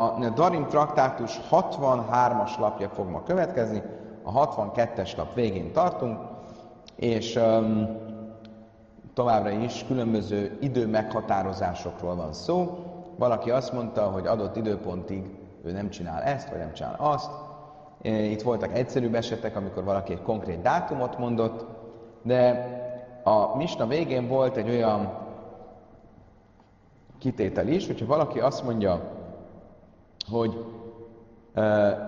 [0.00, 3.82] A Darim traktátus 63-as lapja fog ma következni,
[4.22, 6.18] a 62-es lap végén tartunk,
[6.96, 7.88] és um,
[9.14, 12.78] továbbra is különböző idő meghatározásokról van szó.
[13.16, 17.30] Valaki azt mondta, hogy adott időpontig ő nem csinál ezt, vagy nem csinál azt.
[18.02, 21.66] Itt voltak egyszerűbb esetek, amikor valaki egy konkrét dátumot mondott,
[22.22, 22.66] de
[23.24, 25.12] a misna végén volt egy olyan
[27.18, 29.16] kitétel is, hogyha valaki azt mondja,
[30.30, 30.64] hogy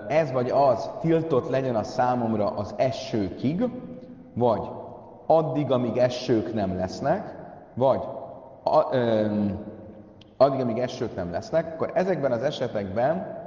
[0.09, 3.69] ez vagy az tiltott legyen a számomra az esőkig,
[4.35, 4.69] vagy
[5.27, 7.37] addig, amíg esők nem lesznek,
[7.75, 8.01] vagy
[8.63, 9.27] a, ö,
[10.37, 13.39] addig, amíg esők nem lesznek, akkor ezekben az esetekben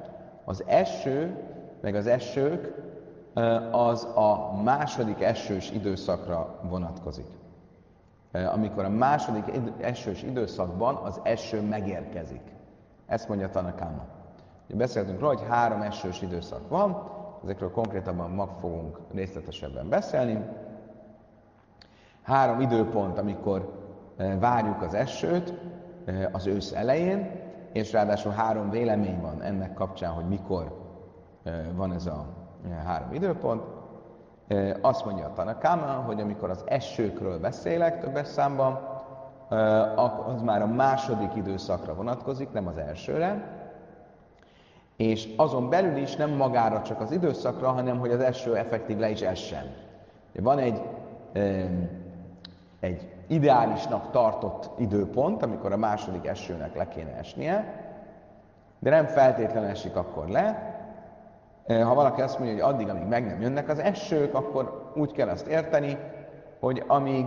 [0.45, 1.38] az eső,
[1.81, 2.73] meg az esők
[3.71, 7.27] az a második esős időszakra vonatkozik.
[8.53, 9.44] Amikor a második
[9.80, 12.41] esős időszakban az eső megérkezik.
[13.08, 14.12] Ezt mondja Tanakáma.
[14.75, 17.11] Beszéltünk róla, hogy három esős időszak van,
[17.43, 20.45] ezekről konkrétabban mag fogunk részletesebben beszélni.
[22.21, 23.73] Három időpont, amikor
[24.17, 25.53] eh, várjuk az esőt
[26.05, 30.77] eh, az ősz elején, és ráadásul három vélemény van ennek kapcsán, hogy mikor
[31.43, 32.25] eh, van ez a
[32.85, 33.63] három időpont.
[34.81, 38.80] Azt mondja a Tanakáma, hogy amikor az esőkről beszélek többes számban,
[40.33, 43.62] az már a második időszakra vonatkozik, nem az elsőre,
[44.95, 49.09] és azon belül is nem magára csak az időszakra, hanem hogy az eső effektív le
[49.09, 49.66] is essen.
[50.39, 50.81] Van egy,
[52.80, 57.81] egy ideálisnak tartott időpont, amikor a második esőnek le kéne esnie,
[58.80, 60.71] de nem feltétlenül esik akkor le.
[61.67, 65.27] Ha valaki azt mondja, hogy addig, amíg meg nem jönnek az esők, akkor úgy kell
[65.27, 65.97] azt érteni,
[66.59, 67.25] hogy amíg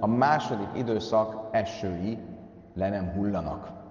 [0.00, 2.18] a második időszak esői
[2.74, 3.81] le nem hullanak.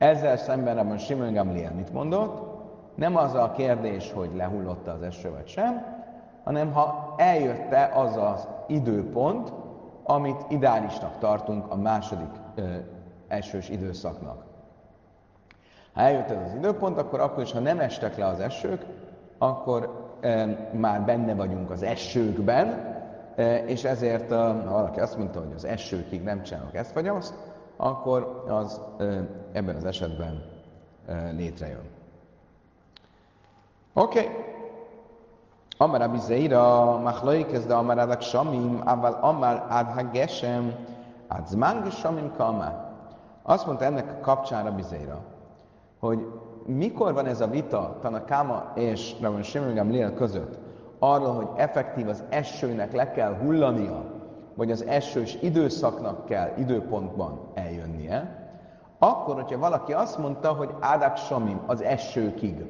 [0.00, 2.58] Ezzel szemben abban Simon Gamliel mit mondott?
[2.94, 5.84] Nem az a kérdés, hogy lehullott az eső vagy sem,
[6.44, 9.52] hanem ha eljötte az az időpont,
[10.04, 12.62] amit ideálisnak tartunk a második ö,
[13.28, 14.44] esős időszaknak.
[15.92, 18.84] Ha eljött ez az időpont, akkor akkor is, ha nem estek le az esők,
[19.38, 22.96] akkor e, már benne vagyunk az esőkben,
[23.66, 27.34] és ezért, ha valaki azt mondta, hogy az esőkig nem csinálok ezt vagy azt,
[27.80, 28.80] akkor az
[29.52, 30.42] ebben az esetben
[31.36, 31.88] létrejön.
[33.92, 34.18] Oké.
[34.18, 34.34] Okay.
[35.76, 40.74] Amar Abi Zeira, Machlaik de Amar Adak Samim, Aval Amar Ad Hagesem,
[41.28, 42.88] Ad Zman Samim Kama.
[43.42, 45.18] Azt mondta ennek a kapcsán Abi Zeira,
[45.98, 46.26] hogy
[46.66, 50.58] mikor van ez a vita Tanakama és Rabban Shimon Gamliel között,
[50.98, 54.04] arról, hogy effektív az esőnek le kell hullania,
[54.60, 58.48] vagy az esős időszaknak kell időpontban eljönnie,
[58.98, 62.64] akkor, hogyha valaki azt mondta, hogy Ádak Samim az esőkig.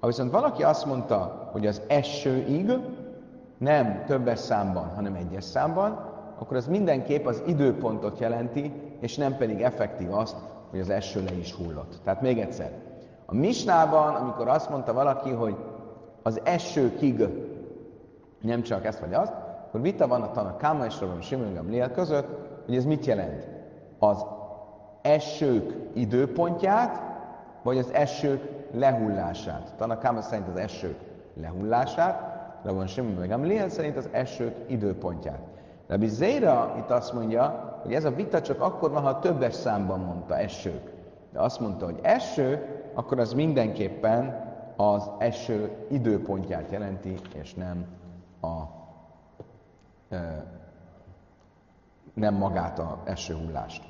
[0.00, 2.72] Ha viszont valaki azt mondta, hogy az esőig,
[3.58, 9.60] nem többes számban, hanem egyes számban, akkor az mindenképp az időpontot jelenti, és nem pedig
[9.60, 10.36] effektív azt,
[10.70, 12.00] hogy az eső le is hullott.
[12.04, 12.72] Tehát még egyszer,
[13.26, 15.56] a misnában, amikor azt mondta valaki, hogy
[16.22, 17.28] az esőkig,
[18.40, 19.43] nem csak ezt vagy azt,
[19.74, 22.26] akkor vita van a Tanakáma és Rabban Simon Gamliel között,
[22.64, 23.48] hogy ez mit jelent.
[23.98, 24.24] Az
[25.02, 27.02] esők időpontját,
[27.62, 28.42] vagy az esők
[28.72, 29.72] lehullását.
[29.76, 30.98] Tanakáma szerint az esők
[31.40, 32.22] lehullását,
[32.62, 35.40] Rabban Simon Gamliel szerint az esők időpontját.
[35.86, 40.00] Rabbi Zéra itt azt mondja, hogy ez a vita csak akkor van, ha többes számban
[40.00, 40.92] mondta esők.
[41.32, 47.86] De azt mondta, hogy eső, akkor az mindenképpen az eső időpontját jelenti, és nem
[48.40, 48.82] a
[52.14, 53.82] nem magát a esőhullást.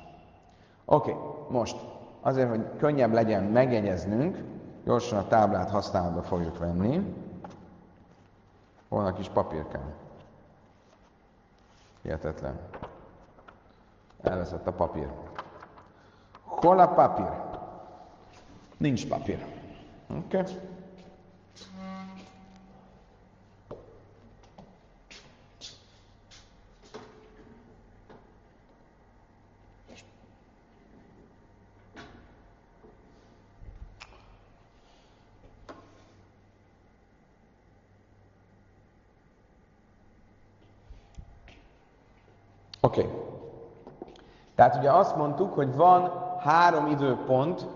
[0.85, 1.77] Oké, okay, most
[2.21, 4.37] azért, hogy könnyebb legyen megjegyeznünk,
[4.83, 7.13] gyorsan a táblát használatba fogjuk venni.
[8.89, 9.93] Hol a kis papírkám?
[12.01, 12.59] Hihetetlen.
[14.21, 15.09] Elveszett a papír.
[16.43, 17.31] Hol a papír?
[18.77, 19.45] Nincs papír.
[20.09, 20.37] Oké.
[20.37, 20.55] Okay.
[42.85, 43.01] Oké.
[43.01, 43.11] Okay.
[44.65, 47.67] Tehát ugye azt mondtuk, hogy van három időpont,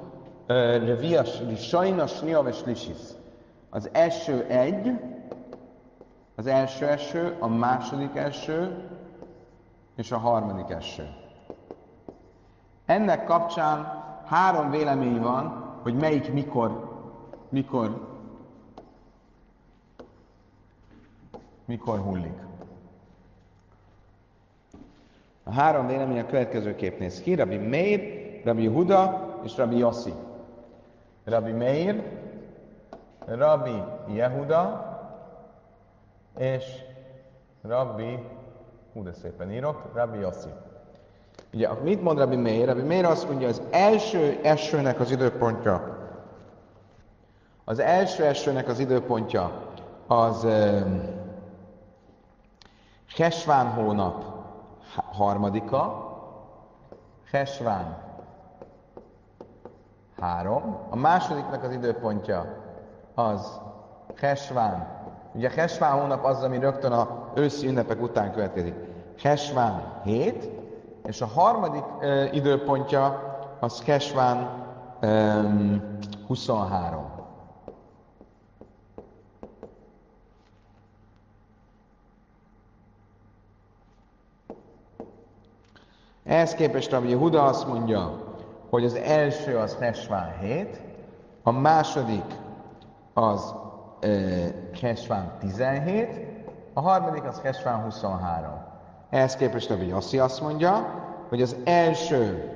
[0.48, 2.98] Revias, Sajnas, Niav és Lisis.
[3.70, 5.00] Az első egy,
[6.36, 8.90] az első eső, a második eső
[9.96, 11.08] és a harmadik eső.
[12.86, 17.00] Ennek kapcsán három vélemény van, hogy melyik mikor,
[17.50, 18.08] mikor,
[21.66, 22.49] mikor hullik.
[25.50, 27.36] A három vélemény a következő kép néz ki.
[27.36, 28.02] Rabbi Meir,
[28.44, 30.14] Rabbi Huda és Rabbi Yossi.
[31.26, 32.04] Rabbi Meir,
[33.26, 34.86] Rabbi Yehuda
[36.38, 36.64] és
[37.62, 38.20] Rabbi,
[38.94, 40.50] hú de szépen írok, Rabbi Yossi.
[41.54, 42.66] Ugye, mit mond Rabbi Meir?
[42.66, 45.98] Rabbi Meir azt mondja, az első esőnek az időpontja,
[47.64, 49.52] az első esőnek az időpontja
[50.08, 51.02] az um,
[53.16, 54.39] Hesván hónap
[54.96, 56.08] harmadika,
[57.32, 57.98] Hesván
[60.20, 62.46] három, a másodiknak az időpontja
[63.16, 63.60] az
[64.18, 64.88] Hesván,
[65.34, 68.76] ugye Hesván hónap az, ami rögtön a őszi ünnepek után következik.
[69.22, 70.50] Hesván 7,
[71.06, 73.24] és a harmadik uh, időpontja
[73.60, 74.50] az Kesván
[75.02, 75.98] um,
[76.28, 77.19] 23.
[86.30, 88.24] Ehhez képest Rabbi Huda azt mondja,
[88.70, 90.82] hogy az első az Hesván 7,
[91.44, 92.26] a második
[93.14, 93.54] az
[94.82, 96.28] Hesván 17,
[96.74, 98.50] a harmadik az Hesván 23.
[99.10, 100.86] Ehhez képest Rabbi Yossi azt mondja,
[101.30, 102.54] hogy az első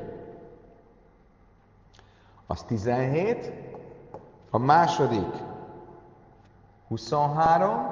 [2.48, 3.52] az 17,
[4.50, 5.34] a második
[6.88, 7.88] 23,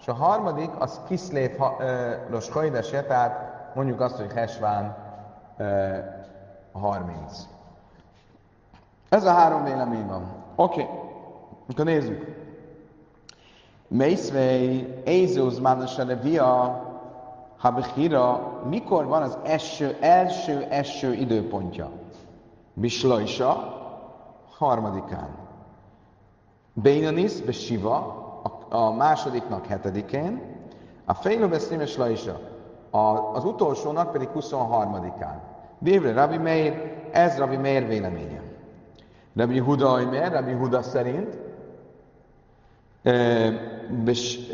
[0.00, 1.50] és a harmadik az Kiszlév
[2.30, 5.04] Roskajdesie, tehát mondjuk azt, hogy Hesván
[6.72, 7.48] 30.
[9.08, 10.26] Ez a három vélemény van.
[10.56, 10.94] Oké, okay.
[11.68, 12.44] akkor nézzük.
[13.88, 16.84] Mészvei, Ézóz Mánosere Via,
[17.56, 21.90] Habechira, mikor van az első, első, első időpontja?
[22.74, 23.74] Bislajsa,
[24.58, 25.28] harmadikán.
[26.72, 28.24] Bénanis, Besiva,
[28.68, 30.42] a, másodiknak hetedikén,
[31.04, 32.40] a Fejlőbeszémes Lajsa,
[32.96, 35.34] a, az utolsónak pedig 23-án.
[35.78, 38.42] Dévre Rabbi Meir, ez Rabbi Meir véleménye.
[39.36, 41.38] Rabbi Huda Aimer, Rabbi Huda szerint,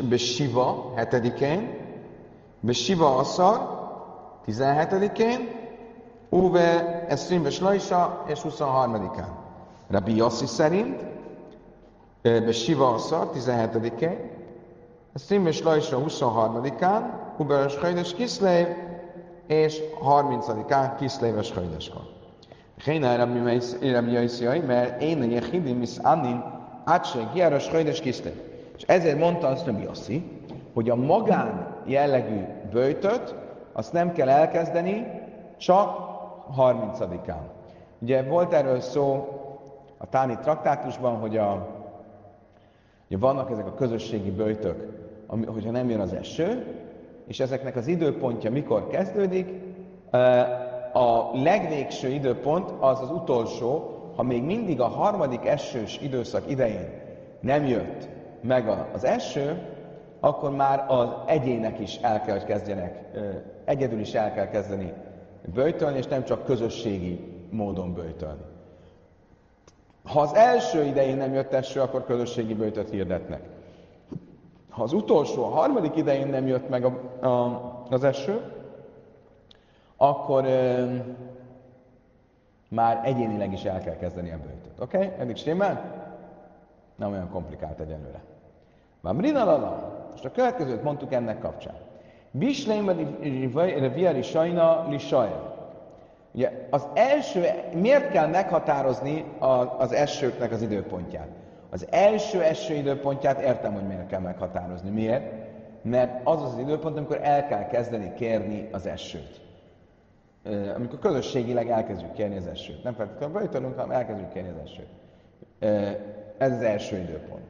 [0.09, 1.77] Besiva 7-én,
[2.59, 3.81] Besiva Aszar
[4.47, 5.61] 17-én,
[6.29, 9.31] Uve Eszrim Beslajsa és 23-án.
[9.89, 11.05] Rabbi Yossi szerint
[12.21, 14.31] Besiva Aszar 17-én,
[15.15, 17.01] Eszrim Beslajsa 23-án,
[17.37, 18.67] Uberes Hajdes Kiszlév,
[19.47, 22.01] és 30-án Kiszléves Hajdeska.
[22.83, 26.43] Héna Rabbi Jaisziai, mert én a Jehidim is Annin,
[26.85, 28.41] átse Giáros Hajdes Kiszlév.
[28.77, 30.41] És ezért mondta azt Rabbi Yossi,
[30.73, 33.35] hogy a magán jellegű bőjtöt
[33.73, 35.07] azt nem kell elkezdeni,
[35.57, 35.97] csak
[36.57, 37.43] 30-án.
[37.99, 39.27] Ugye volt erről szó
[39.97, 41.67] a Táni traktátusban, hogy a,
[43.07, 45.02] ugye vannak ezek a közösségi bőjtök, ami,
[45.45, 46.65] hogyha nem jön az eső,
[47.27, 49.47] és ezeknek az időpontja mikor kezdődik.
[50.93, 57.01] A legvégső időpont az az utolsó, ha még mindig a harmadik esős időszak idején
[57.39, 58.07] nem jött
[58.41, 59.61] meg az eső,
[60.19, 63.11] akkor már az egyének is el kell, hogy kezdjenek,
[63.65, 64.93] egyedül is el kell kezdeni
[65.53, 67.19] böjtölni, és nem csak közösségi
[67.49, 68.41] módon böjtölni.
[70.03, 73.41] Ha az első idején nem jött eső, akkor közösségi böjtöt hirdetnek.
[74.73, 78.51] Ha az utolsó, a harmadik idején nem jött meg a, a, az eső,
[79.97, 80.95] akkor ö,
[82.69, 84.79] már egyénileg is el kell kezdeni a bőtöt.
[84.79, 84.97] Oké?
[84.97, 85.09] Okay?
[85.19, 86.03] Eddig stimmel?
[86.95, 88.21] Nem olyan komplikált egyenlőre.
[89.01, 90.01] Van Brinalala.
[90.11, 91.75] Most a következőt mondtuk ennek kapcsán.
[92.31, 92.91] Bisleim
[93.93, 94.99] viari sajna li
[96.31, 99.25] Ugye az első, miért kell meghatározni
[99.77, 101.27] az esőknek az időpontját?
[101.73, 104.89] Az első eső időpontját értem, hogy miért kell meghatározni.
[104.89, 105.31] Miért?
[105.81, 109.41] Mert az az időpont, amikor el kell kezdeni kérni az esőt.
[110.75, 112.83] Amikor közösségileg elkezdjük kérni az esőt.
[112.83, 114.87] Nem feltétlenül bejtönünk, hanem elkezdjük kérni az esőt.
[116.37, 117.45] Ez az első időpont.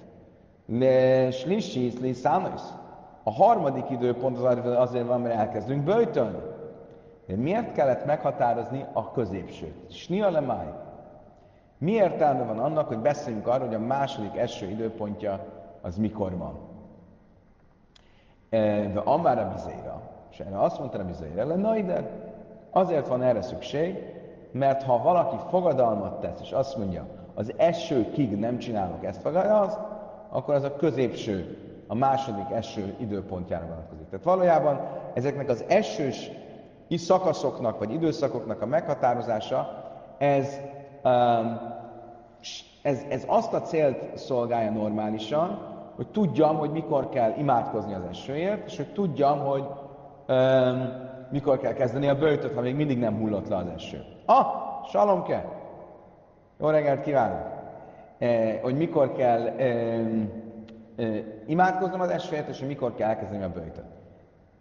[0.66, 2.16] Le slisis, li
[3.24, 6.38] A harmadik időpont az azért van, mert elkezdünk böjtölni.
[7.28, 9.92] De miért kellett meghatározni a középsőt?
[9.92, 10.68] Snia le máj.
[11.84, 15.40] Mi értelme van annak, hogy beszéljünk arról, hogy a második eső időpontja
[15.82, 16.60] az mikor van?
[18.50, 22.10] E, de amára bizéra, és erre azt mondta a bizéra, le ide,
[22.70, 23.98] azért van erre szükség,
[24.52, 29.80] mert ha valaki fogadalmat tesz, és azt mondja, az esőkig nem csinálok ezt vagy azt,
[30.30, 34.10] akkor az a középső, a második eső időpontjára vonatkozik.
[34.10, 34.80] Tehát valójában
[35.14, 36.32] ezeknek az esős
[36.90, 39.84] szakaszoknak, vagy időszakoknak a meghatározása,
[40.18, 40.60] ez
[41.04, 41.73] um,
[42.82, 48.66] ez, ez azt a célt szolgálja normálisan, hogy tudjam, hogy mikor kell imádkozni az esőért,
[48.66, 49.64] és hogy tudjam, hogy
[50.28, 54.04] um, mikor kell kezdeni a bőjtöt, ha még mindig nem hullott le az eső.
[54.26, 54.46] Ah,
[54.88, 55.46] salomke!
[56.60, 57.54] Jó reggelt kívánok!
[58.18, 60.00] Eh, hogy mikor kell eh,
[60.96, 63.86] eh, imádkoznom az esőért, és hogy mikor kell elkezdeni a bőjtöt.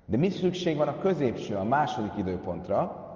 [0.06, 3.10] De mi szükség van a középső, a második időpontra?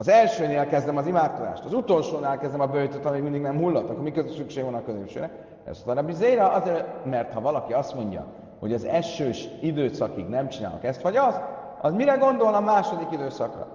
[0.00, 4.02] Az elsőnél kezdem az imádkozást, az utolsónál kezdem a bőjtöt, amíg mindig nem hullott, akkor
[4.02, 5.30] mi között szükség van a középsőre?
[5.64, 8.26] Ez a bizéra azért, mert ha valaki azt mondja,
[8.58, 11.40] hogy az esős időszakig nem csinálok ezt vagy azt,
[11.80, 13.66] az mire gondol a második időszakra?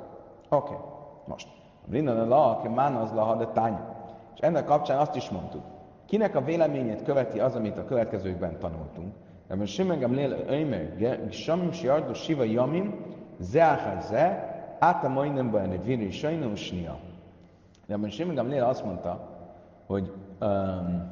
[0.50, 0.86] Oké, okay.
[1.26, 1.48] most.
[1.92, 3.96] Rinnan la, aki az la, de tánya.
[4.36, 5.64] És ennek kapcsán azt is mondtuk,
[6.06, 9.14] kinek a véleményét követi az, amit a következőkben tanultunk.
[9.48, 13.06] Ebben Simengem Lél Ömer, Samim Siardu Siva Jamim,
[13.40, 14.53] Zeachar Ze,
[14.84, 17.00] Áta majdnem bajani viri sajnó snia.
[17.86, 19.30] De ebben Simengem Lél azt mondta,
[19.86, 21.12] hogy um,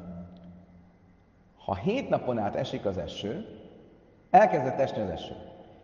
[1.64, 3.46] ha hét napon át esik az eső,
[4.30, 5.34] elkezdett esni az eső,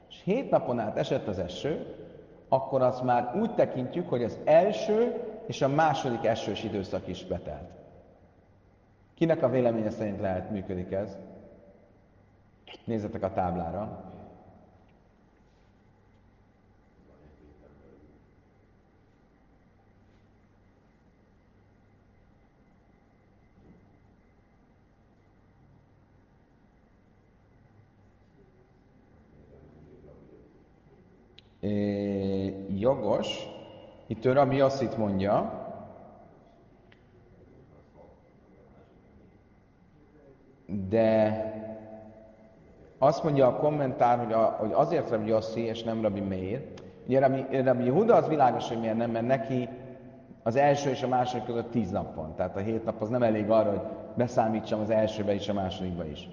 [0.09, 1.95] és hét napon át esett az eső,
[2.49, 7.71] akkor azt már úgy tekintjük, hogy az első és a második esős időszak is betelt.
[9.14, 11.16] Kinek a véleménye szerint lehet működik ez?
[12.85, 14.08] Nézzetek a táblára.
[32.88, 33.49] Jogos,
[34.07, 35.66] itt ő Rabbi Yossit mondja,
[40.88, 41.42] de
[42.99, 46.64] azt mondja a kommentár, hogy, a, hogy azért Rabbi Yossi és nem Rabbi Meir.
[47.07, 49.68] Ugye Rabbi, Rabbi Yehuda az világos, hogy miért nem, mert neki
[50.42, 52.35] az első és a második között tíz nap van.
[52.35, 53.83] Tehát a hét nap az nem elég arra, hogy
[54.14, 56.28] beszámítsam az elsőbe és a másodikba is.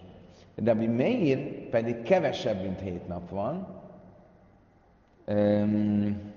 [0.55, 3.67] De Rabbi Meir pedig kevesebb, mint hét nap van.
[5.27, 6.33] Um,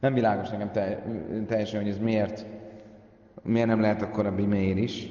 [0.00, 1.02] Nem világos nekem te,
[1.46, 2.46] teljesen, hogy ez miért,
[3.42, 5.08] miért nem lehet a bimér is.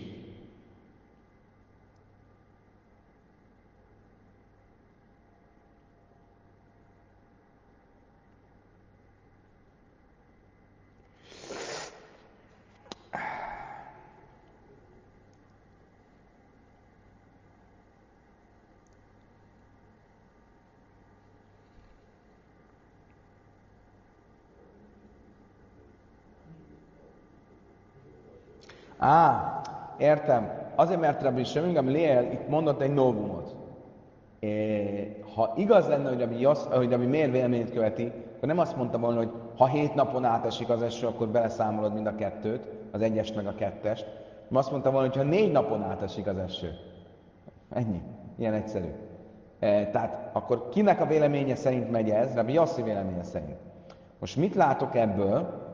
[28.98, 29.62] Á,
[29.98, 30.52] értem.
[30.76, 33.56] Azért, mert Rabbi Semingam Léel itt mondott egy novumot.
[34.40, 38.76] É, ha igaz lenne, hogy Rabbi, Yosz, hogy Rabbi miért véleményét követi, akkor nem azt
[38.76, 43.02] mondta volna, hogy ha hét napon átesik az eső, akkor beleszámolod mind a kettőt, az
[43.02, 44.06] egyest meg a kettest.
[44.48, 46.72] Nem azt mondta volna, hogy ha négy napon átesik az eső.
[47.70, 48.02] Ennyi.
[48.38, 48.88] Ilyen egyszerű.
[49.60, 52.36] E, tehát akkor kinek a véleménye szerint megy ez?
[52.36, 53.58] Rabbi Yossi véleménye szerint.
[54.20, 55.66] Most mit látok ebből?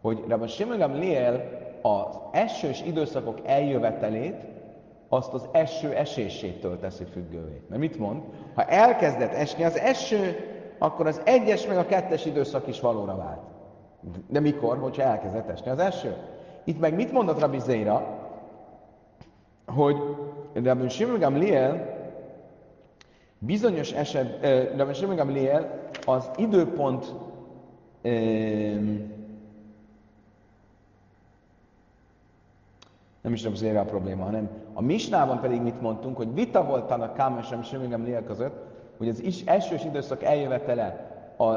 [0.00, 4.36] Hogy Rabbi Shimon Léel az esős időszakok eljövetelét
[5.08, 7.62] azt az eső esésétől teszi függővé.
[7.68, 8.22] Mert mit mond?
[8.54, 10.36] Ha elkezdett esni az eső,
[10.78, 13.40] akkor az egyes meg a kettes időszak is valóra vált.
[14.28, 14.78] De mikor?
[14.78, 16.16] Hogyha elkezdett esni az eső.
[16.64, 18.18] Itt meg mit mondott Rabbi Zéra?
[19.66, 19.96] Hogy
[20.52, 21.98] Rabbi Shimon Gamliel
[23.38, 24.46] bizonyos eset,
[24.76, 27.14] Rabbi Shimon Gamliel az időpont
[33.22, 37.12] nem is az a probléma, hanem a Misnában pedig mit mondtunk, hogy vita volt a
[37.12, 38.54] Kámes és Semigem Lél között,
[38.98, 41.52] hogy az is, elsős időszak eljövetele a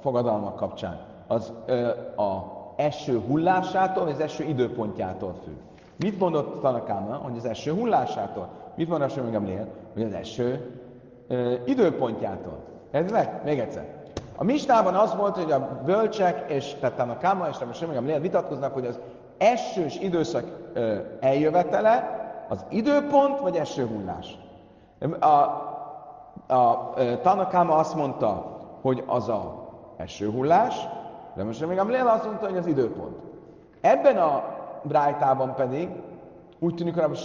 [0.00, 5.56] fogadalmak kapcsán az ö, a eső hullásától, az eső időpontjától függ.
[5.96, 8.48] Mit mondott Tanakáma, hogy az eső hullásától?
[8.74, 9.66] Mit mondott Semigem Lél?
[9.92, 10.80] Hogy az eső
[11.28, 12.58] ö, időpontjától.
[12.90, 13.40] Ez meg?
[13.44, 14.04] Még egyszer.
[14.36, 18.20] A Misnában az volt, hogy a bölcsek, és tehát a Káma és a Semigem Lél
[18.20, 18.98] vitatkoznak, hogy az
[19.38, 20.44] esős időszak
[21.20, 24.38] eljövetele az időpont, vagy esőhullás?
[25.20, 25.26] A,
[26.54, 30.88] a, Tanakáma azt mondta, hogy az a esőhullás,
[31.34, 33.16] de most még Amlél azt mondta, hogy az időpont.
[33.80, 34.44] Ebben a
[34.82, 35.88] brájtában pedig
[36.58, 37.18] úgy tűnik, hogy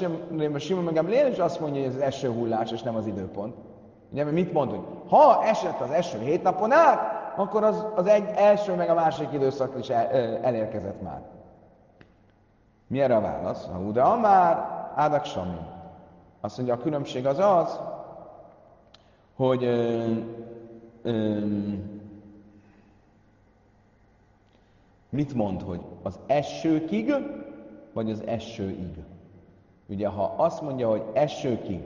[0.53, 3.55] a Simon meg Amlél is azt mondja, hogy ez az esőhullás, és nem az időpont.
[4.11, 4.85] Ugye, mit mondunk?
[5.09, 6.99] Ha esett az eső hét napon át,
[7.35, 10.07] akkor az, az egy első meg a másik időszak is el,
[10.41, 11.21] elérkezett már.
[12.91, 13.65] Mi erre a válasz?
[13.65, 14.57] Ha Uda Amár,
[14.95, 15.57] Ádak Sami.
[16.41, 17.79] Azt mondja, a különbség az az,
[19.35, 20.13] hogy ö,
[21.01, 21.39] ö,
[25.09, 27.13] mit mond, hogy az esőkig,
[27.93, 29.03] vagy az esőig.
[29.89, 31.83] Ugye, ha azt mondja, hogy esőkig,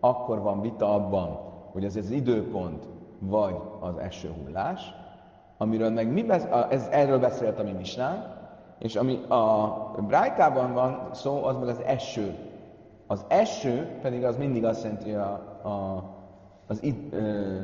[0.00, 1.38] akkor van vita abban,
[1.72, 2.86] hogy ez az időpont,
[3.18, 4.94] vagy az esőhullás,
[5.56, 8.42] amiről meg mi besz- ez, erről beszélt a mi misnánk,
[8.78, 12.38] és ami a Brájtában van szó, az meg az eső.
[13.06, 16.04] Az eső pedig az mindig azt jelenti, a, a,
[16.66, 17.60] az id, ö,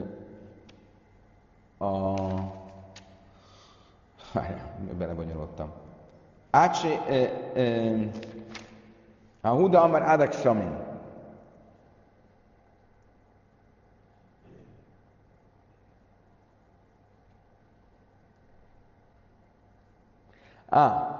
[1.85, 2.15] a,
[4.33, 5.71] várjál, belebonyolódtam.
[6.51, 6.99] Átsé,
[9.41, 10.90] a Huda Amar Adak Samin.
[20.71, 21.20] Ah,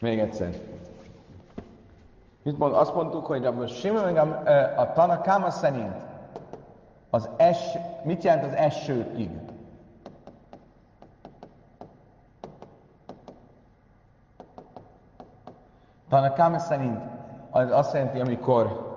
[0.00, 0.54] Még egyszer.
[2.42, 2.74] Mit mond?
[2.74, 4.16] Azt mondtuk, hogy a Simon
[4.76, 5.96] a Tanakáma szerint
[7.10, 7.58] az es,
[8.02, 9.30] mit jelent az esőig?
[16.08, 17.00] Tanakáma szerint
[17.50, 18.96] az azt jelenti, amikor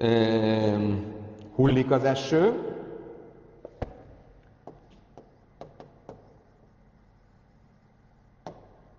[0.00, 1.14] um,
[1.54, 2.75] hullik az eső,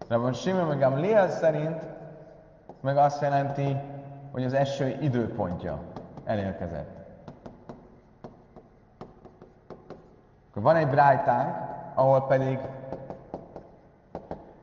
[0.08, 1.82] Rabban Simon meg Gamliel szerint
[2.82, 3.78] meg azt jelenti,
[4.32, 5.80] hogy az eső időpontja
[6.26, 6.96] elérkezett.
[10.50, 11.56] Akkor van egy brájtánk,
[11.94, 12.60] ahol pedig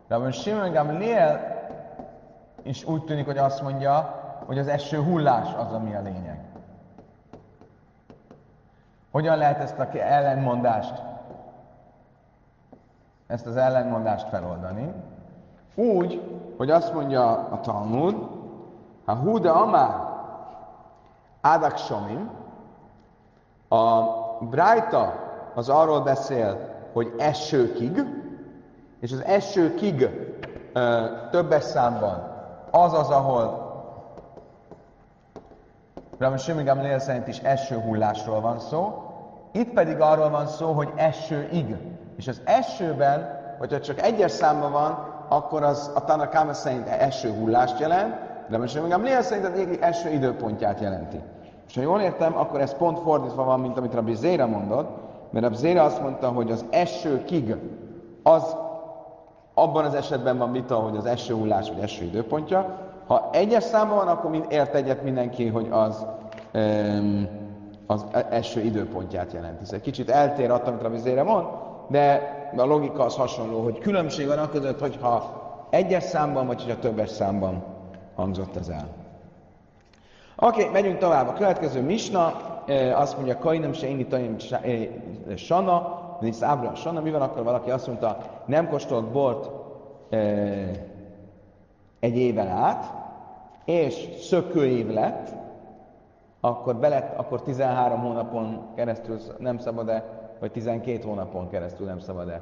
[0.08, 1.62] Rabban Simon Gamliel
[2.62, 6.38] is úgy tűnik, hogy azt mondja, hogy az eső hullás az, ami a lényeg.
[9.10, 11.02] Hogyan lehet ezt a ellenmondást,
[13.26, 14.92] ezt az ellenmondást feloldani?
[15.74, 16.22] Úgy,
[16.56, 18.16] hogy azt mondja a Talmud,
[19.04, 20.12] ha Huda Amár
[21.40, 22.30] Ádak Somim,
[23.68, 24.02] a
[24.40, 25.12] Brájta
[25.54, 26.58] az arról beszél,
[26.92, 28.04] hogy esőkig,
[29.00, 30.08] és az esőkig
[30.72, 32.32] ö, többes számban
[32.70, 33.64] az az, ahol
[36.18, 39.02] Rabbi Shimon Gamliel szerint is esőhullásról van szó,
[39.52, 41.76] itt pedig arról van szó, hogy esőig.
[42.16, 47.78] És az esőben, hogyha csak egyes számban van, akkor az a Tanakáma szerint eső hullást
[47.78, 48.14] jelent,
[48.48, 51.20] de most még Gamliel szerint az égig eső időpontját jelenti.
[51.68, 54.88] És ha jól értem, akkor ez pont fordítva van, mint amit Rabbi Zéra mondott,
[55.30, 57.56] mert Rabbi Zéra azt mondta, hogy az eső kig,
[58.22, 58.56] az
[59.54, 62.78] abban az esetben van vita, hogy az eső hullás vagy eső időpontja.
[63.06, 66.06] Ha egyes számban van, akkor mind ért egyet mindenki, hogy az
[66.54, 67.28] um,
[67.86, 69.62] az eső időpontját jelenti.
[69.62, 71.46] Ez egy kicsit eltér attól, amit Rabbi Zéra mond,
[71.86, 76.78] de a logika az hasonló, hogy különbség van a között, hogyha egyes számban, vagy hogyha
[76.78, 77.64] többes számban
[78.14, 78.86] hangzott ez el.
[80.36, 81.28] Oké, okay, megyünk tovább.
[81.28, 82.32] A következő misna
[82.94, 84.36] azt mondja, Kainem se inni tajim
[85.36, 87.00] sana, nincs ábra sana.
[87.00, 89.50] Mi van akkor, valaki azt mondta, nem kóstolt bort
[92.00, 92.92] egy éven át,
[93.64, 95.28] és szökőév lett,
[96.40, 102.40] akkor, belett, akkor 13 hónapon keresztül nem szabad-e vagy 12 hónapon keresztül nem szabad-e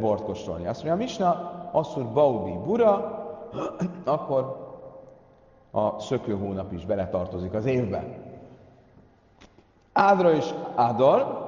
[0.00, 0.66] bort kóstolni.
[0.66, 3.24] Azt mondja, a Misna, asszur baudi bura,
[4.04, 4.66] akkor
[5.70, 8.04] a szökő hónap is beletartozik az évbe.
[9.92, 11.44] Ádra és Ádar,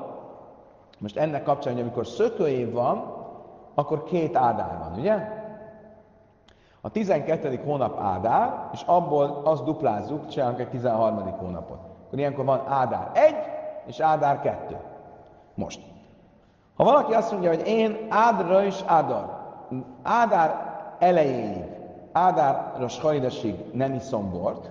[0.99, 3.15] most ennek kapcsán, hogy amikor szökőév van,
[3.75, 5.17] akkor két Ádár van, ugye?
[6.81, 7.61] A 12.
[7.65, 11.37] hónap Ádár, és abból azt duplázzuk, csinálunk egy 13.
[11.37, 11.79] hónapot.
[12.07, 13.35] Akkor ilyenkor van Ádár 1
[13.87, 14.88] és Ádár 2.
[15.59, 15.81] Most.
[16.77, 19.39] Ha valaki azt mondja, hogy én Ádra és Ádar,
[20.03, 21.65] Ádár elejéig,
[22.13, 24.71] Ádárra Sajdasig nem iszom bort,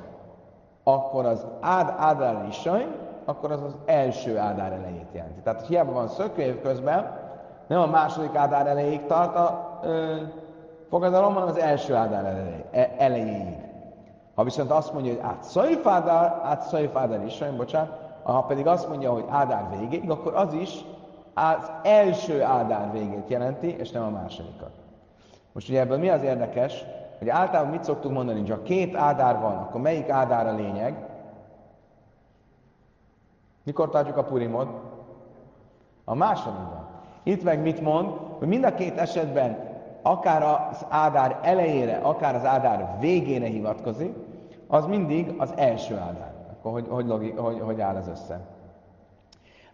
[0.84, 2.88] akkor az Ád Ádár Isaj,
[3.26, 5.40] akkor az az első Ádár elejét jelenti.
[5.40, 7.20] Tehát hiába van szökőév közben,
[7.68, 10.16] nem a második Ádár elejéig tart a ö,
[10.90, 12.26] fogadalom, hanem az első Ádár
[12.72, 13.58] e, elejéig.
[14.36, 19.12] Ha viszont azt mondja, hogy át Szajfádár, át Szajfádár Isaj, bocsánat, ha pedig azt mondja,
[19.12, 20.86] hogy Ádár végéig, akkor az is
[21.34, 24.72] az első Ádár végét jelenti, és nem a másodikat.
[25.52, 26.84] Most ugye ebből mi az érdekes,
[27.18, 31.06] hogy általában mit szoktunk mondani, hogy ha két Ádár van, akkor melyik Ádár a lényeg?
[33.64, 34.70] Mikor tartjuk a Purimot?
[36.06, 36.88] A másodikban.
[37.24, 39.58] Itt meg mit mond, hogy mind a két esetben
[40.02, 44.14] akár az Ádár elejére, akár az Ádár végére hivatkozik,
[44.68, 46.37] az mindig az első Ádár.
[46.58, 48.40] Akkor hogy, hogy, logi, hogy, hogy áll ez össze?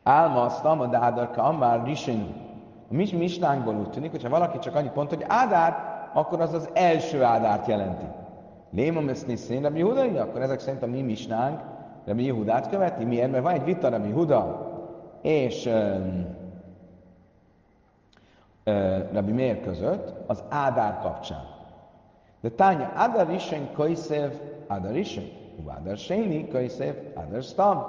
[0.03, 2.35] Álma azt a Ádarka, már Risin.
[2.89, 5.75] A mi misnánkból úgy tűnik, hogyha valaki csak annyit mond, hogy Ádár,
[6.13, 8.05] akkor az az első Ádárt jelenti.
[8.71, 11.61] Lémom ezt niszén, de mi hudai, akkor ezek szerint a mi misnánk
[12.13, 13.05] mi Jehudát követi.
[13.05, 13.31] Miért?
[13.31, 14.71] Mert van egy vita, mi Huda
[15.21, 16.35] és um,
[19.13, 21.45] Rabbi Meir között az Ádár kapcsán.
[22.41, 24.29] De tánya Ádár isen kajszév,
[24.67, 25.23] Ádár isen,
[25.67, 27.85] Ádár séni, kajszév, Ádár stam.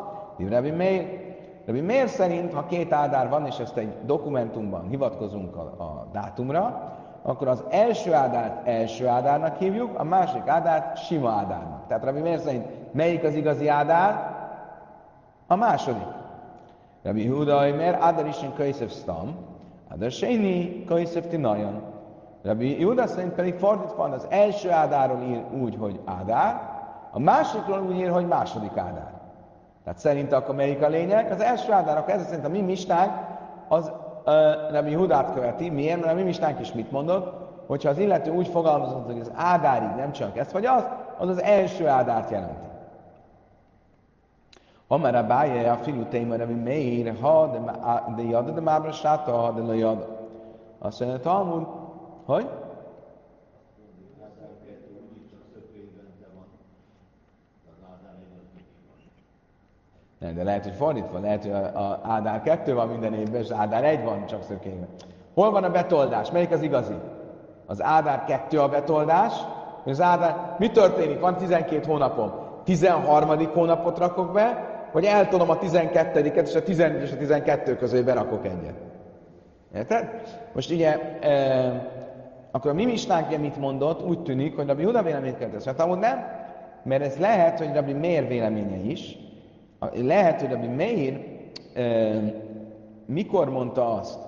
[0.51, 1.23] Rabbi Meir.
[1.67, 6.93] Rabbi Meir szerint, ha két Ádár van, és ezt egy dokumentumban hivatkozunk a, a dátumra,
[7.23, 11.87] akkor az első ádárt első ádárnak hívjuk, a másik ádárt sima ádárnak.
[11.87, 14.33] Tehát Rabbi Meir szerint melyik az igazi ádár?
[15.47, 16.07] A második.
[17.03, 19.37] Rabbi Huda Imer, Ádár isen kajszév stam,
[19.89, 21.83] Ádár Séni, Kaiszef Tinajan.
[22.43, 26.74] Rabbi Júda szerint pedig fordítva van, az első ádáról ír úgy, hogy ádár,
[27.17, 29.13] a másikról úgy ír, hogy második ádár.
[29.85, 31.31] Tehát szerint akkor melyik a lényeg?
[31.31, 33.13] Az első ádár, akkor ez szerint a mi mistánk,
[33.69, 33.93] az
[34.27, 34.33] uh,
[34.73, 35.71] Rabbi Hudát követi.
[35.71, 36.01] Miért?
[36.01, 37.33] Mert a mi mistánk is mit mondott?
[37.67, 40.87] Hogyha az illető úgy fogalmazott, hogy az ádárig nem csak ezt vagy az,
[41.19, 42.69] az az első ádárt jelenti.
[44.89, 47.47] Amara bája a fiú téma, ami meir, ha
[48.17, 50.07] de jada de mábra sáta, ha de le jada.
[50.79, 51.69] Azt mondja,
[52.25, 52.49] hogy?
[60.33, 64.05] De lehet, hogy fordítva, lehet, hogy a, Ádár 2 van minden évben, és Ádár 1
[64.05, 64.89] van csak szökényben.
[65.35, 66.31] Hol van a betoldás?
[66.31, 66.95] Melyik az igazi?
[67.67, 69.33] Az Ádár 2 a betoldás,
[69.85, 71.21] az Ádár, mi történik?
[71.21, 72.33] Van 12 hónapom.
[72.65, 73.51] 13.
[73.53, 78.45] hónapot rakok be, hogy eltolom a 12-et, és a 11 és a 12 közé berakok
[78.45, 78.75] egyet.
[79.75, 80.11] Érted?
[80.53, 81.91] Most ugye, e,
[82.51, 85.65] akkor a mi misnánk mit mondott, úgy tűnik, hogy Rabbi Huda véleményt kérdez.
[85.65, 86.27] Hát amúgy nem,
[86.83, 89.19] mert ez lehet, hogy Rabbi Meir véleménye is.
[89.95, 91.33] Lehet, hogy Rabbi Meir
[93.07, 94.19] mikor mondta azt,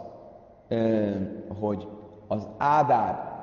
[1.61, 1.89] hogy
[2.27, 3.35] az ádár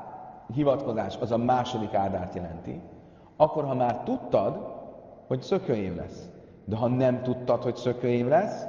[0.54, 2.82] hivatkozás az a második ádárt jelenti,
[3.38, 4.72] akkor ha már tudtad,
[5.28, 6.28] hogy szökőév lesz.
[6.66, 8.66] De ha nem tudtad, hogy szökőév lesz,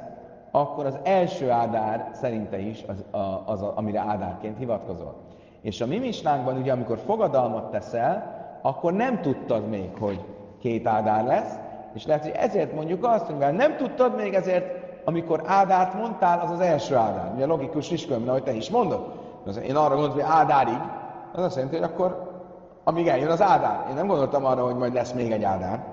[0.51, 3.05] akkor az első ádár szerinte is az,
[3.45, 5.15] az a, amire ádárként hivatkozol.
[5.61, 10.25] És a mi misnánkban, ugye, amikor fogadalmat teszel, akkor nem tudtad még, hogy
[10.59, 11.59] két ádár lesz,
[11.95, 16.51] és lehet, hogy ezért mondjuk azt, hogy nem tudtad még ezért, amikor ádárt mondtál, az
[16.51, 17.33] az első ádár.
[17.35, 19.13] Ugye logikus is különben, ahogy te is mondod.
[19.63, 20.81] Én arra gondoltam, hogy ádárig,
[21.33, 22.33] az azt jelenti, hogy akkor
[22.85, 23.87] amíg eljön az ádár.
[23.89, 25.85] Én nem gondoltam arra, hogy majd lesz még egy ádár.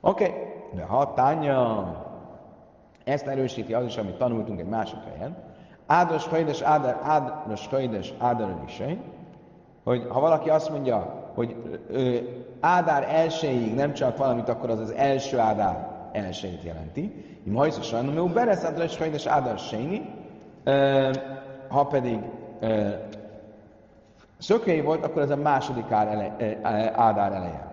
[0.00, 0.38] Oké, okay.
[0.72, 1.86] De ha tánya,
[3.04, 5.36] ezt erősíti az is, amit tanultunk egy másik helyen,
[5.90, 8.56] Ádos hajdes, ádár, ádos hajdes, ádár
[9.84, 11.56] hogy ha valaki azt mondja, hogy
[11.90, 12.16] ö,
[12.60, 17.24] Ádár elsőjéig nem csak valamit, akkor az az első Ádár elsőjét jelenti.
[17.44, 20.14] Im hajszos rajnom, hogy beresz Ádár hajdes, Ádár séni,
[21.68, 22.18] ha pedig
[24.38, 27.68] szökői volt, akkor ez a második Ádár eleje.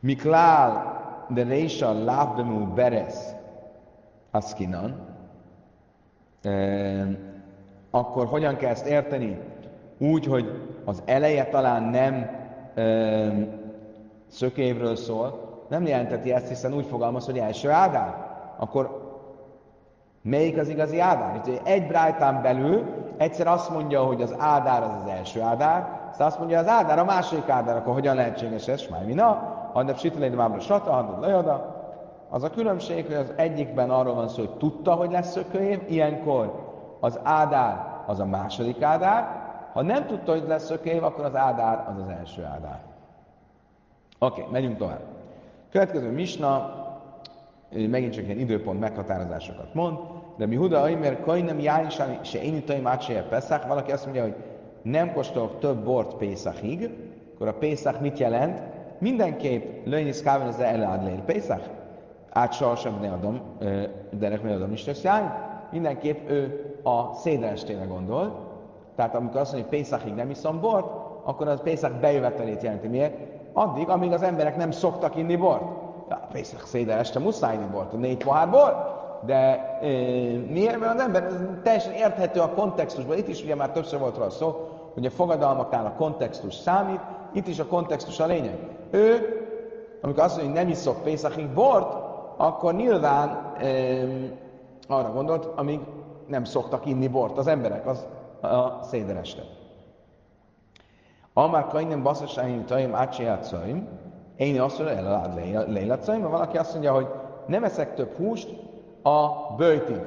[0.00, 0.96] Miklál
[1.28, 3.14] de Reisha lábdemú beres
[4.30, 5.06] aszkinan,
[7.90, 9.38] akkor hogyan kell ezt érteni?
[9.98, 12.30] Úgy, hogy az eleje talán nem
[12.74, 12.84] e,
[14.26, 18.14] szökévről szól, nem jelenteti ezt, hiszen úgy fogalmaz, hogy első Ádár.
[18.56, 19.06] Akkor
[20.22, 21.40] melyik az igazi Ádár?
[21.46, 22.84] Itt egy brájtán belül
[23.16, 26.98] egyszer azt mondja, hogy az Ádár az az első Ádár, aztán azt mondja, az Ádár
[26.98, 28.80] a második Ádár, akkor hogyan lehetséges ez?
[28.80, 31.76] Smajmina, hanem Sitleid Mábra Sata, hanem Lejada.
[32.30, 36.66] Az a különbség, hogy az egyikben arról van szó, hogy tudta, hogy lesz szökőév, ilyenkor
[37.00, 39.37] az Ádár az a második Ádár,
[39.78, 42.80] ha nem tudta, hogy lesz szökőév, akkor az Ádár az az első Ádár.
[44.18, 45.00] Oké, okay, megyünk tovább.
[45.70, 46.74] Következő misna,
[47.70, 49.98] megint csak ilyen időpont meghatározásokat mond,
[50.36, 54.34] de mi Huda Aimer Kajnem Jánisán se én itt átséje Peszach, valaki azt mondja, hogy
[54.82, 56.90] nem kóstolok több bort Pészachig,
[57.34, 58.62] akkor a Pészach mit jelent?
[58.98, 61.68] mindenképp lőnyisz káven az elád lél Pészach.
[62.30, 63.40] Át sohasem ne adom,
[64.10, 64.84] derek ne adom is
[65.70, 68.47] Mindenképp ő a szédelestére gondol.
[68.98, 70.86] Tehát amikor azt mondja, hogy Pészachig nem iszom bort,
[71.22, 72.88] akkor az Pészach bejövetelét jelenti.
[72.88, 73.14] Miért?
[73.52, 75.62] Addig, amíg az emberek nem szoktak inni bort.
[76.08, 78.96] Ja, Pészach szédeleste muszáj inni bort, négy pohár bor.
[79.26, 79.86] de e,
[80.48, 80.78] miért?
[80.78, 83.16] Mert az ember ez teljesen érthető a kontextusban.
[83.16, 87.00] Itt is ugye már többször volt róla szó, hogy a fogadalmaknál a kontextus számít,
[87.32, 88.58] itt is a kontextus a lényeg.
[88.90, 89.18] Ő,
[90.02, 91.96] amikor azt mondja, hogy nem iszok Pészakig bort,
[92.36, 93.66] akkor nyilván e,
[94.88, 95.80] arra gondolt, amíg
[96.26, 98.06] nem szoktak inni bort az emberek, az
[98.40, 99.42] a szédereste.
[101.32, 103.88] Amár kainem baszasáim tajim ácsiátszajim,
[104.36, 107.06] én azt mondja, el lélatszajim, mert valaki azt mondja, hogy
[107.46, 108.48] nem eszek több húst
[109.02, 110.00] a bőjtig,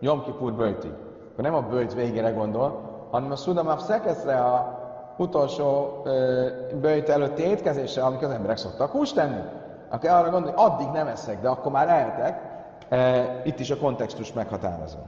[0.00, 0.92] Jom Kippur bőjtig.
[1.32, 4.78] Akkor nem a bőjt végére gondol, hanem a Szudamav szekeszre a
[5.16, 6.48] utolsó ö,
[6.80, 9.40] bőjt előtti étkezésre, amikor az emberek szoktak húst tenni.
[9.88, 12.40] Aki arra gondol, hogy addig nem eszek, de akkor már eltek,
[12.88, 14.98] e, itt is a kontextus meghatározó.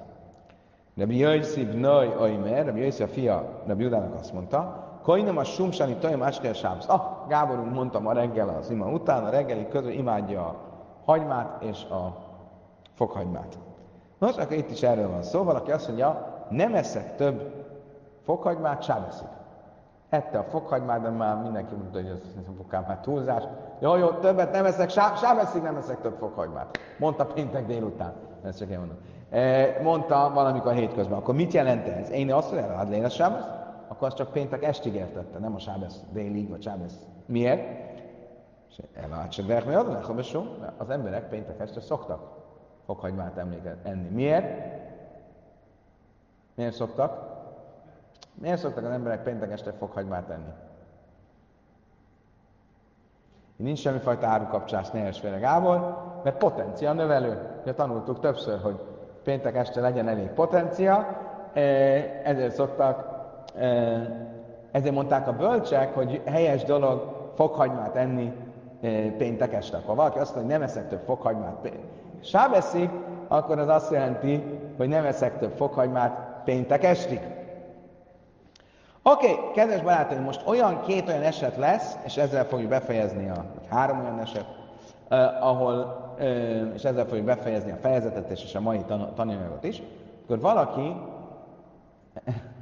[0.97, 5.95] Rabbi Jöjszi Bnöj Oimer, Rabbi Jöjszi a fia Rabbi Judának azt mondta, Kajnem a sumsani
[5.95, 6.89] tajam ácskel sábsz.
[6.89, 10.57] Ah, Gáborunk mondta ma reggel az ima után, a reggeli közül imádja a
[11.05, 12.17] hagymát és a
[12.95, 13.59] fokhagymát.
[14.19, 15.43] Nos, akkor itt is erről van szó.
[15.43, 17.65] Valaki azt mondja, nem eszek több
[18.25, 19.29] fokhagymát, sábeszik.
[20.09, 22.21] Ette a fokhagymát, de már mindenki mondta, hogy ez
[22.57, 23.43] fokám már túlzás.
[23.79, 26.79] Jó, jó, többet nem eszek, sábeszik, nem eszek több fokhagymát.
[26.99, 28.13] Mondta péntek délután.
[28.45, 28.97] Ezt csak én mondom.
[29.33, 31.19] E, mondta valamikor hétközben.
[31.19, 32.11] Akkor mit jelent ez?
[32.11, 33.45] Én azt mondom, hát lény a sábesz?
[33.89, 36.99] Akkor azt csak péntek estig értette, nem a sábesz délig, vagy sábesz.
[37.27, 37.81] Miért?
[40.77, 42.21] Az emberek péntek este szoktak
[42.87, 44.09] fokhagymát emléket enni.
[44.09, 44.81] Miért?
[46.55, 47.31] Miért szoktak?
[48.35, 50.53] Miért szoktak az emberek péntek este fokhagymát enni?
[53.57, 57.61] Nincs semmifajta árukapcsás, ne félre Gábor, mert potencia növelő.
[57.65, 58.81] Ja, tanultuk többször, hogy
[59.25, 61.07] péntek este legyen elég potencia,
[62.25, 63.21] ezért szoktak,
[64.71, 68.33] ezért mondták a bölcsek, hogy helyes dolog fokhagymát enni
[69.17, 69.79] péntek este.
[69.87, 71.73] Ha valaki azt mondja, hogy nem eszek több fokhagymát,
[72.23, 72.91] sábeszik,
[73.29, 77.21] akkor az azt jelenti, hogy nem eszek több fokhagymát péntek estig.
[79.03, 83.45] Oké, okay, kedves barátaim, most olyan két olyan eset lesz, és ezzel fogjuk befejezni a,
[83.71, 84.47] három olyan eset,
[85.13, 86.01] uh, ahol
[86.75, 89.83] és ezzel fogjuk befejezni a fejezetet és a mai tan- tananyagot is,
[90.23, 90.97] akkor valaki,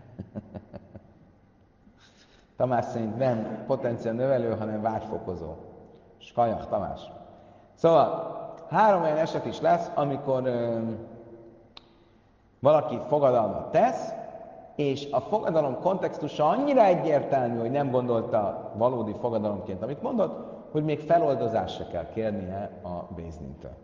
[2.56, 5.54] Tamás szerint nem potenciál növelő, hanem vágyfokozó.
[6.18, 7.00] Skajak Tamás.
[7.74, 8.38] Szóval
[8.70, 10.78] három olyan eset is lesz, amikor ö,
[12.58, 14.12] valaki fogadalmat tesz,
[14.74, 20.98] és a fogadalom kontextusa annyira egyértelmű, hogy nem gondolta valódi fogadalomként, amit mondott, hogy még
[20.98, 23.76] feloldozásra kell kérnie a Béznintől.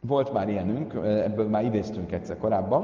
[0.00, 2.82] Volt már ilyenünk, ebből már idéztünk egyszer korábban.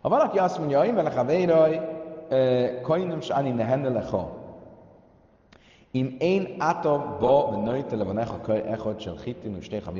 [0.00, 1.80] Ha valaki azt mondja, hogy velek a véraj,
[2.82, 4.36] kajnum sáni nehenne lecha.
[5.90, 9.92] Im én áta ba nőjtele van echa kaj echad sel hitin, és téha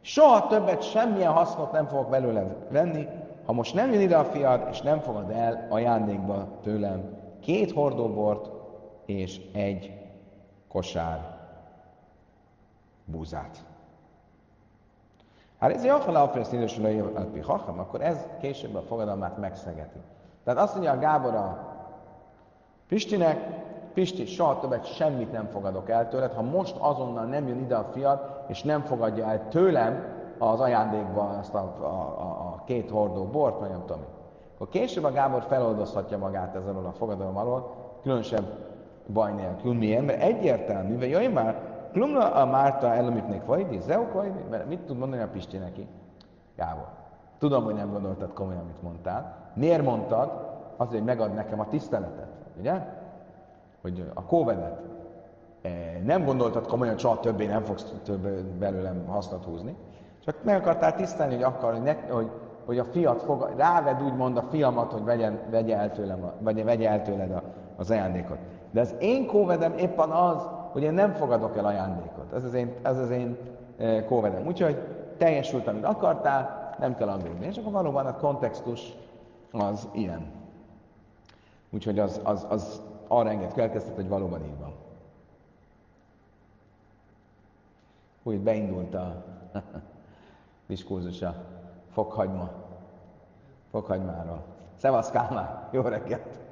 [0.00, 3.06] Soha többet semmilyen hasznot nem fogok belőle venni,
[3.44, 8.50] ha most nem jön ide a fiad, és nem fogad el ajándékba tőlem két hordóbort,
[9.06, 10.06] és egy
[10.68, 11.36] kosár
[13.04, 13.64] búzát.
[15.58, 19.98] Hát ez jafala afresz idősülői alpi hacham, akkor ez később a fogadalmát megszegeti.
[20.44, 21.74] Tehát azt mondja a Gábor a
[22.88, 23.64] Pistinek,
[23.94, 27.90] Pisti, soha többet semmit nem fogadok el tőled, ha most azonnal nem jön ide a
[27.92, 33.24] fiad, és nem fogadja el tőlem az ajándékba azt a, a, a, a két hordó
[33.24, 34.04] bort, vagy nem tudom
[34.54, 38.44] Akkor később a Gábor feloldozhatja magát ezzel a fogadalom alól, különösebb
[39.12, 39.74] baj nélkül.
[39.74, 40.06] Miért?
[40.06, 41.60] Mert egyértelmű, vagy jaj már,
[41.92, 45.86] klumra a Márta elamitnék vajdi, zeuk vajdi, mert mit tud mondani a Pisti neki?
[46.56, 46.86] Gábor.
[47.38, 49.36] Tudom, hogy nem gondoltad komolyan, amit mondtál.
[49.54, 50.30] Miért mondtad?
[50.76, 52.72] Azért, hogy megad nekem a tiszteletet, ugye?
[53.82, 54.80] Hogy a kóvedet.
[55.62, 55.68] E,
[56.04, 59.76] nem gondoltad komolyan, soha többé nem fogsz több belőlem hasznot húzni.
[60.24, 62.30] Csak meg akartál tisztelni, hogy akar, hogy, ne, hogy,
[62.64, 66.88] hogy a fiat fog, ráved úgymond a fiamat, hogy vegyen, vegye el tőlem, vagy vegye
[66.88, 67.42] el tőled a,
[67.76, 68.38] az ajándékot.
[68.76, 72.32] De az én kóvedem éppen az, hogy én nem fogadok el ajándékot.
[72.32, 73.36] Ez az én, ez az én
[73.78, 74.46] e, kóvedem.
[74.46, 74.78] Úgyhogy
[75.16, 77.46] teljesült, amit akartál, nem kell aggódni.
[77.46, 78.92] És akkor valóban a kontextus
[79.52, 80.32] az ilyen.
[81.70, 84.74] Úgyhogy az, az, az arra enged következtet, hogy valóban így van.
[88.22, 89.24] Úgy beindult a
[90.68, 91.34] diskurzus a
[91.92, 92.50] fokhagyma,
[93.70, 94.42] fokhagymáról.
[94.74, 96.45] Szevasz Kálmán, jó reggelt!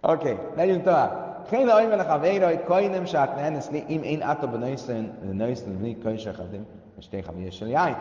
[0.00, 1.28] Oké, okay, megyünk tovább.
[1.50, 5.98] Ajmelech a végre, hogy kaj nem sát ne enesz im én átó be nőszön, mi
[5.98, 6.66] kaj se hadim,
[6.98, 7.96] és téha mi és jáj.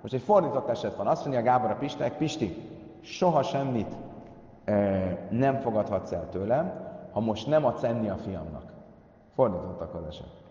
[0.00, 1.06] Most egy fordított eset van.
[1.06, 3.94] Azt mondja Gábor a Pistek, Pisti, soha semmit
[4.64, 4.74] e,
[5.30, 6.72] nem fogadhatsz el tőlem,
[7.12, 8.72] ha most nem adsz enni a fiamnak.
[9.34, 10.42] Fordítottak az eset.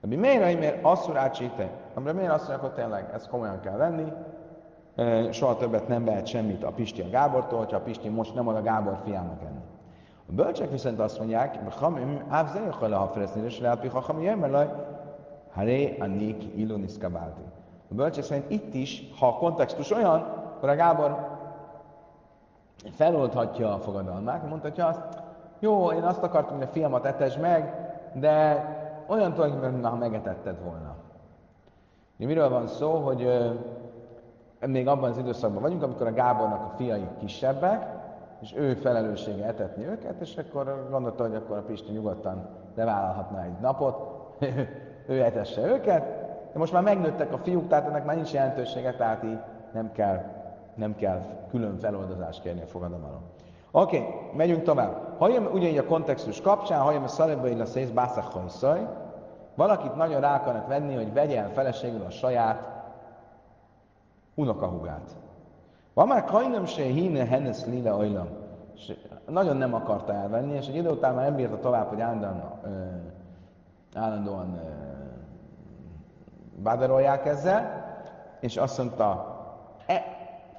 [0.00, 1.70] Rabbi miért, miért asszurácsíte?
[1.94, 4.12] Amire miért azt mondják, hogy tényleg ezt komolyan kell venni,
[5.32, 8.56] soha többet nem vehet semmit a Pisti a Gábortól, hogyha a Pisti most nem ad
[8.56, 9.61] a Gábor fiának enni.
[10.32, 14.72] A bölcsek viszont azt mondják, Hamim, ávzelyökkel a fereszni, és Hamim jön, mert
[15.54, 17.42] Haré a Nik Ilunis Kabálti.
[17.90, 20.20] A bölcsek szerint itt is, ha a kontextus olyan,
[20.56, 21.28] akkor a Gábor
[22.90, 25.00] feloldhatja a fogadalmát, mondhatja azt,
[25.58, 28.64] jó, én azt akartam, hogy a fiamat etesd meg, de
[29.06, 30.94] olyan tulajdonképpen, mintha megetetted volna.
[32.16, 33.52] Miről van szó, hogy
[34.60, 38.01] még abban az időszakban vagyunk, amikor a Gábornak a fiai kisebbek,
[38.42, 43.60] és ő felelőssége etetni őket, és akkor gondolta, hogy akkor a Pisti nyugodtan levállalhatná egy
[43.60, 43.96] napot,
[45.12, 46.04] ő etesse őket,
[46.52, 49.38] de most már megnőttek a fiúk, tehát ennek már nincs jelentősége, tehát így
[49.72, 50.22] nem kell,
[50.74, 53.20] nem kell külön feloldozást kérni a fogadalomról.
[53.70, 55.18] Oké, okay, megyünk tovább.
[55.18, 57.90] Ha jön ugyanígy a kontextus kapcsán, ha jön a szalébbai a szész
[59.54, 62.70] valakit nagyon rá akarnak venni, hogy vegye el feleségül a saját
[64.34, 65.16] unokahugát.
[65.94, 68.28] Van már kajnöm se híne hennes lila ajlam.
[69.28, 72.68] Nagyon nem akarta elvenni, és egy idő után már nem bírta tovább, hogy állandóan, ö,
[73.94, 74.70] állandóan ö,
[76.62, 77.84] bádarolják ezzel,
[78.40, 79.36] és azt mondta,
[79.86, 80.04] e,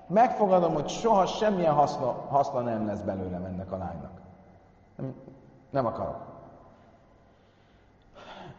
[0.08, 4.22] megfogadom, hogy soha semmilyen haszna, haszna nem lesz belőlem ennek a lánynak.
[4.96, 5.14] Nem,
[5.70, 6.32] nem akarok.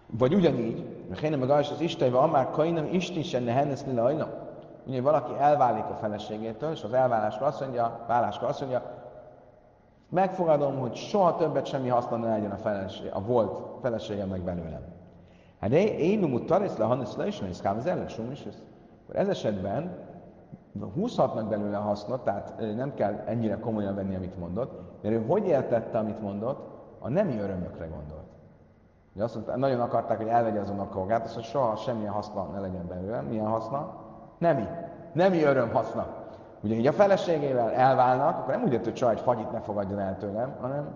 [0.06, 4.43] Vagy ugyanígy, mert meg az Isten, hogy már kainam Isten ne hennes lila ajlam
[4.86, 8.82] ugye valaki elválik a feleségétől, és az elváláskor azt mondja, váláskor azt mondja,
[10.08, 14.82] megfogadom, hogy soha többet semmi haszna ne legyen a, feleség, a volt feleségemnek belőlem.
[15.60, 18.46] Hát én numut tarisz le, hannes le is, és az ellensúm is.
[19.02, 19.96] Akkor ez esetben
[20.94, 25.98] húzhatnak belőle hasznot, tehát nem kell ennyire komolyan venni, amit mondott, de ő hogy értette,
[25.98, 28.24] amit mondott, a nemi örömökre gondolt.
[29.14, 32.44] Ugye azt mondta, nagyon akarták, hogy elvegye azon a kolgát, azt, hogy soha semmilyen haszna
[32.44, 33.20] ne legyen belőle.
[33.20, 34.03] Milyen haszna?
[34.38, 34.64] Nemi.
[35.12, 36.06] Nemi öröm haszna.
[36.62, 40.56] Ugyanígy a feleségével elválnak, akkor nem úgy hogy csaj, egy fagyit ne fogadjon el tőlem,
[40.60, 40.88] hanem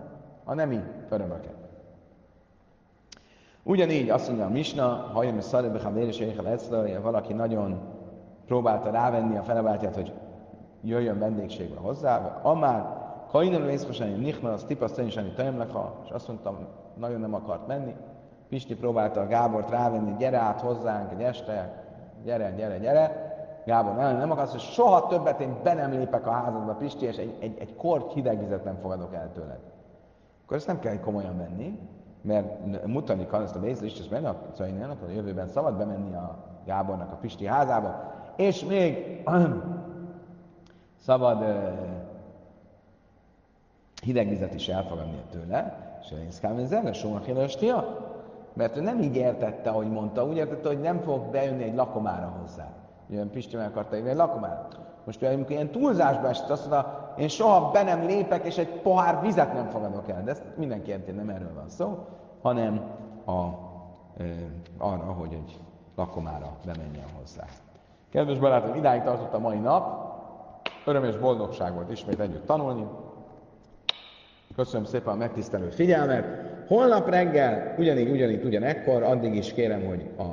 [0.43, 1.55] a nemi örömöket.
[3.63, 6.23] Ugyanígy azt mondja a Misna, ha jön a szarebe, ha véres
[7.01, 7.79] valaki nagyon
[8.45, 10.13] próbálta rávenni a feleváltját, hogy
[10.81, 12.97] jöjjön vendégségbe hozzá, amár
[13.31, 17.95] Kainem részmosan Nichna, az tipasztani is Tajemlecha, és azt mondtam, nagyon nem akart menni.
[18.49, 21.83] Pisti próbálta a Gábort rávenni, gyere át hozzánk egy este,
[22.23, 23.28] gyere, gyere, gyere.
[23.65, 27.17] Gábor nem, nem akarsz, hogy soha többet én be nem lépek a házadba, Pisti, és
[27.17, 29.59] egy, egy, egy kort hideg vizet nem fogadok el tőled.
[30.43, 31.79] Akkor ezt nem kell komolyan venni,
[32.21, 34.35] mert mutatni kell ezt a bézlést, és benne a
[34.99, 38.01] hogy a jövőben szabad bemenni a Gábornak a Pisti házába,
[38.35, 39.23] és még
[41.05, 41.43] szabad
[44.01, 46.91] hideg vizet is elfogadni tőle, és én szkámen zene,
[48.53, 52.35] mert ő nem így értette, ahogy mondta, úgy értette, hogy nem fog bejönni egy lakomára
[52.39, 52.67] hozzá.
[53.09, 54.67] Ugye Pisti meg akarta egy lakomára.
[55.03, 58.69] Most például, amikor ilyen túlzásba esett, azt mondta, én soha be nem lépek, és egy
[58.69, 60.23] pohár vizet nem fogadok el.
[60.23, 62.07] De ezt mindenki érti, nem erről van szó,
[62.41, 62.81] hanem
[63.25, 64.23] a, e,
[64.77, 65.59] arra, hogy egy
[65.95, 67.45] lakomára bemenjen hozzá.
[68.11, 70.07] Kedves barátom, idáig tartott a mai nap.
[70.85, 72.87] Öröm és boldogság volt ismét együtt tanulni.
[74.55, 76.25] Köszönöm szépen a megtisztelő figyelmet.
[76.67, 80.23] Holnap reggel, ugyanígy, ugyanígy, ugyanekkor, addig is kérem, hogy a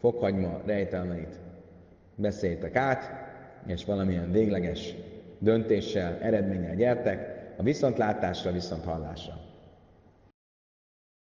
[0.00, 1.43] fokhagyma rejtelmeit
[2.16, 3.10] beszéljétek át,
[3.66, 4.94] és valamilyen végleges
[5.38, 9.53] döntéssel, eredménnyel gyertek, a viszontlátásra, viszont hallásra.